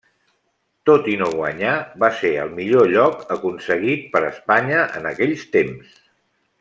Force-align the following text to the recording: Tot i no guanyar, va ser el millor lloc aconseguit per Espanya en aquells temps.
Tot 0.89 1.09
i 1.15 1.17
no 1.21 1.27
guanyar, 1.33 1.73
va 2.03 2.09
ser 2.21 2.31
el 2.45 2.49
millor 2.61 2.89
lloc 2.95 3.21
aconseguit 3.37 4.09
per 4.17 4.23
Espanya 4.31 4.81
en 5.01 5.11
aquells 5.13 5.45
temps. 5.59 5.95